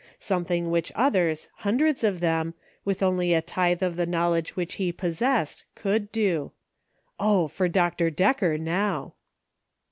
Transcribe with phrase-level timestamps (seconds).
[0.19, 4.91] Something which others, hundreds of them, with only a tithe of the knowledge which he
[4.91, 6.53] possessed, could do.
[7.19, 8.09] O, for Dr.
[8.09, 9.13] Decker now